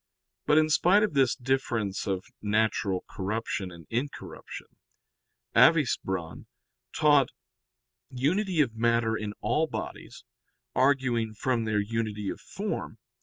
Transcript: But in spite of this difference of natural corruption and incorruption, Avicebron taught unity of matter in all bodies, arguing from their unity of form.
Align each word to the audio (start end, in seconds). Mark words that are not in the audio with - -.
But 0.47 0.57
in 0.57 0.71
spite 0.71 1.03
of 1.03 1.13
this 1.13 1.35
difference 1.35 2.07
of 2.07 2.25
natural 2.41 3.05
corruption 3.07 3.69
and 3.71 3.85
incorruption, 3.91 4.65
Avicebron 5.55 6.47
taught 6.91 7.29
unity 8.09 8.61
of 8.61 8.73
matter 8.75 9.15
in 9.15 9.35
all 9.41 9.67
bodies, 9.67 10.23
arguing 10.73 11.35
from 11.35 11.65
their 11.65 11.79
unity 11.79 12.31
of 12.31 12.39
form. 12.41 12.97